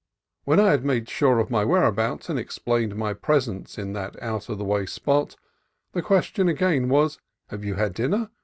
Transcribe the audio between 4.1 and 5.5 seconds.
out of the way spot,